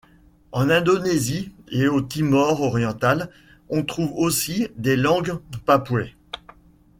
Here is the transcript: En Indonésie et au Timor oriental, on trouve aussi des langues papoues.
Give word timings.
En 0.51 0.71
Indonésie 0.71 1.51
et 1.69 1.87
au 1.87 2.01
Timor 2.01 2.63
oriental, 2.63 3.29
on 3.69 3.83
trouve 3.83 4.11
aussi 4.15 4.67
des 4.75 4.95
langues 4.95 5.37
papoues. 5.67 6.15